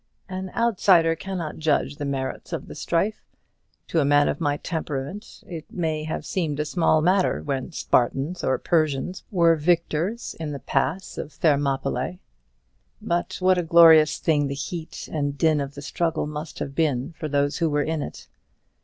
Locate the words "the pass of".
10.53-11.33